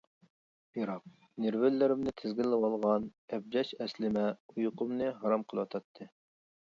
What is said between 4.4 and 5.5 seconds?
ئۇيقۇمنى ھارام